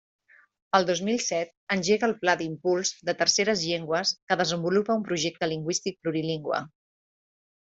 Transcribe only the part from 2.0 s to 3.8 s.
el Pla d'Impuls de Terceres